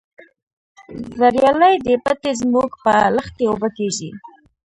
[1.17, 4.09] زریالي دي پټی زموږ په لښتي اوبه کیږي.